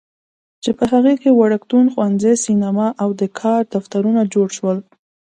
[0.63, 4.77] چې په هغې کې وړکتون، ښوونځی، سینما او د کار دفترونه جوړ شول.